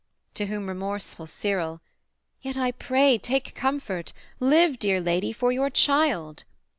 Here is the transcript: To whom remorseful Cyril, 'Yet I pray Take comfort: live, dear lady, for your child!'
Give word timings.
To 0.33 0.47
whom 0.47 0.65
remorseful 0.67 1.27
Cyril, 1.27 1.79
'Yet 2.41 2.57
I 2.57 2.71
pray 2.71 3.19
Take 3.19 3.53
comfort: 3.53 4.13
live, 4.39 4.79
dear 4.79 4.99
lady, 4.99 5.31
for 5.31 5.51
your 5.51 5.69
child!' 5.69 6.43